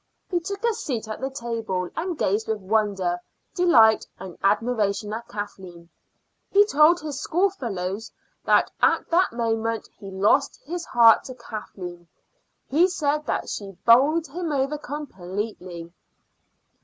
[0.31, 3.19] He took a seat at the table, and gazed with wonder,
[3.53, 5.89] delight, and admiration at Kathleen.
[6.49, 8.11] He told his schoolfellows
[8.43, 12.07] that at that moment he lost his heart to Kathleen.
[12.67, 15.93] He said that she bowled him over completely.